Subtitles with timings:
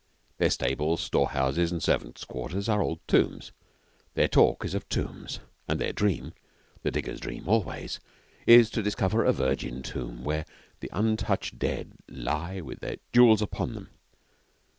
[0.39, 3.51] Their stables, store houses, and servants' quarters are old tombs;
[4.15, 6.33] their talk is of tombs, and their dream
[6.81, 7.99] (the diggers' dream always)
[8.47, 10.45] is to discover a virgin tomb where
[10.79, 13.89] the untouched dead lie with their jewels upon them.